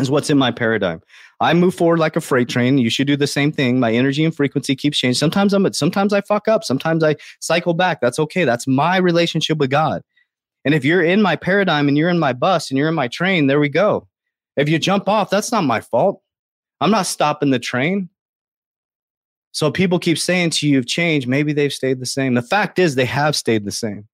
is 0.00 0.10
what's 0.10 0.30
in 0.30 0.38
my 0.38 0.50
paradigm. 0.50 1.02
I 1.40 1.52
move 1.54 1.74
forward 1.74 1.98
like 1.98 2.16
a 2.16 2.20
freight 2.20 2.48
train. 2.48 2.78
You 2.78 2.90
should 2.90 3.06
do 3.06 3.16
the 3.16 3.26
same 3.26 3.52
thing. 3.52 3.80
My 3.80 3.92
energy 3.92 4.24
and 4.24 4.34
frequency 4.34 4.76
keeps 4.76 4.98
changing. 4.98 5.18
Sometimes 5.18 5.52
I'm 5.52 5.72
sometimes 5.72 6.12
I 6.12 6.20
fuck 6.22 6.48
up. 6.48 6.64
Sometimes 6.64 7.02
I 7.02 7.16
cycle 7.40 7.74
back. 7.74 8.00
That's 8.00 8.18
okay. 8.18 8.44
That's 8.44 8.66
my 8.66 8.96
relationship 8.96 9.58
with 9.58 9.70
God. 9.70 10.02
And 10.64 10.74
if 10.74 10.84
you're 10.84 11.02
in 11.02 11.20
my 11.20 11.36
paradigm 11.36 11.88
and 11.88 11.98
you're 11.98 12.08
in 12.08 12.18
my 12.18 12.32
bus 12.32 12.70
and 12.70 12.78
you're 12.78 12.88
in 12.88 12.94
my 12.94 13.08
train, 13.08 13.48
there 13.48 13.60
we 13.60 13.68
go. 13.68 14.08
If 14.56 14.68
you 14.68 14.78
jump 14.78 15.08
off, 15.08 15.30
that's 15.30 15.52
not 15.52 15.64
my 15.64 15.80
fault. 15.80 16.22
I'm 16.80 16.90
not 16.90 17.06
stopping 17.06 17.50
the 17.50 17.58
train. 17.58 18.08
So 19.52 19.70
people 19.70 19.98
keep 19.98 20.18
saying 20.18 20.50
to 20.50 20.66
you, 20.66 20.74
you've 20.74 20.86
changed. 20.86 21.28
Maybe 21.28 21.52
they've 21.52 21.72
stayed 21.72 22.00
the 22.00 22.06
same. 22.06 22.34
The 22.34 22.42
fact 22.42 22.78
is, 22.78 22.94
they 22.94 23.04
have 23.04 23.36
stayed 23.36 23.64
the 23.64 23.72
same. 23.72 24.08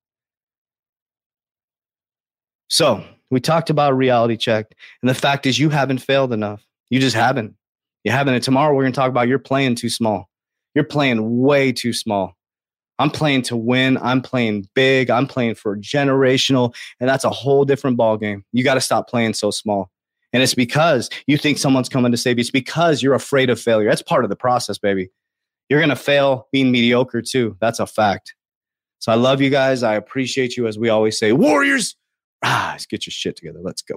So 2.71 3.05
we 3.31 3.41
talked 3.41 3.69
about 3.69 3.97
reality 3.97 4.37
check. 4.37 4.75
And 5.03 5.11
the 5.11 5.15
fact 5.15 5.45
is, 5.45 5.59
you 5.59 5.69
haven't 5.69 5.99
failed 5.99 6.33
enough. 6.33 6.65
You 6.89 7.01
just 7.01 7.17
haven't. 7.17 7.55
You 8.05 8.13
haven't. 8.13 8.35
And 8.35 8.43
tomorrow 8.43 8.75
we're 8.75 8.85
going 8.85 8.93
to 8.93 8.97
talk 8.97 9.11
about 9.11 9.29
you're 9.29 9.39
playing 9.39 9.75
too 9.75 9.91
small. 9.91 10.31
You're 10.75 10.85
playing 10.85 11.41
way 11.41 11.73
too 11.73 11.93
small. 11.93 12.37
I'm 12.99 13.11
playing 13.11 13.43
to 13.43 13.57
win. 13.57 13.99
I'm 13.99 14.23
playing 14.23 14.69
big. 14.75 15.11
I'm 15.11 15.27
playing 15.27 15.57
for 15.57 15.77
generational. 15.77 16.75
And 17.01 17.09
that's 17.09 17.25
a 17.25 17.31
whole 17.31 17.65
different 17.65 17.97
ball 17.97 18.17
game. 18.17 18.45
You 18.53 18.63
got 18.63 18.75
to 18.75 18.81
stop 18.81 19.09
playing 19.09 19.35
so 19.35 19.51
small. 19.51 19.91
And 20.33 20.43
it's 20.43 20.55
because 20.55 21.11
you 21.27 21.37
think 21.37 21.59
someone's 21.59 21.89
coming 21.89 22.13
to 22.13 22.19
save 22.19 22.39
you. 22.39 22.43
It's 22.43 22.51
because 22.51 23.03
you're 23.03 23.15
afraid 23.15 23.51
of 23.51 23.61
failure. 23.61 23.89
That's 23.89 24.03
part 24.03 24.23
of 24.23 24.31
the 24.31 24.37
process, 24.37 24.79
baby. 24.79 25.11
You're 25.69 25.81
going 25.81 25.91
to 25.91 25.97
fail 25.97 26.47
being 26.53 26.71
mediocre 26.71 27.23
too. 27.23 27.57
That's 27.61 27.81
a 27.81 27.87
fact. 27.87 28.35
So 29.01 29.11
I 29.11 29.17
love 29.17 29.41
you 29.41 29.51
guys. 29.51 29.83
I 29.83 29.95
appreciate 29.95 30.57
you. 30.57 30.67
As 30.69 30.79
we 30.79 30.89
always 30.89 31.19
say, 31.19 31.33
Warriors, 31.33 31.97
Ah, 32.43 32.71
rise, 32.81 32.87
get 32.87 33.07
your 33.07 33.13
shit 33.13 33.37
together. 33.37 33.61
Let's 33.63 33.83
go. 33.83 33.97